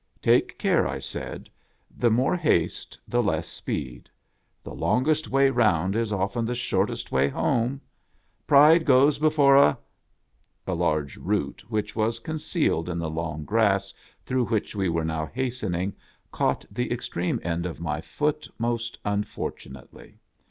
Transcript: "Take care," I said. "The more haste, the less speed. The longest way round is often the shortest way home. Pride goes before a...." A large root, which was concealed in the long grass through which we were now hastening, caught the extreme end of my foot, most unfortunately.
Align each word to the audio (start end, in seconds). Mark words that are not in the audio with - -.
"Take 0.23 0.57
care," 0.57 0.87
I 0.87 0.97
said. 0.97 1.47
"The 1.95 2.09
more 2.09 2.35
haste, 2.35 2.97
the 3.07 3.21
less 3.21 3.47
speed. 3.47 4.09
The 4.63 4.73
longest 4.73 5.27
way 5.29 5.51
round 5.51 5.95
is 5.95 6.11
often 6.11 6.43
the 6.43 6.55
shortest 6.55 7.11
way 7.11 7.29
home. 7.29 7.79
Pride 8.47 8.83
goes 8.83 9.19
before 9.19 9.55
a...." 9.57 9.77
A 10.67 10.73
large 10.73 11.17
root, 11.17 11.63
which 11.69 11.95
was 11.95 12.17
concealed 12.17 12.89
in 12.89 12.97
the 12.97 13.11
long 13.11 13.45
grass 13.45 13.93
through 14.25 14.45
which 14.47 14.75
we 14.75 14.89
were 14.89 15.05
now 15.05 15.27
hastening, 15.31 15.93
caught 16.31 16.65
the 16.71 16.91
extreme 16.91 17.39
end 17.43 17.67
of 17.67 17.79
my 17.79 18.01
foot, 18.01 18.47
most 18.57 18.97
unfortunately. 19.05 20.17